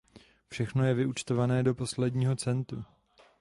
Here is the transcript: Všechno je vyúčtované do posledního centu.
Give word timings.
Všechno 0.49 0.83
je 0.85 0.93
vyúčtované 0.93 1.63
do 1.63 1.75
posledního 1.75 2.35
centu. 2.35 2.83